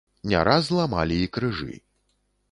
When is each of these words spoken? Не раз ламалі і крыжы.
Не 0.29 0.39
раз 0.47 0.69
ламалі 0.77 1.19
і 1.25 1.27
крыжы. 1.37 1.77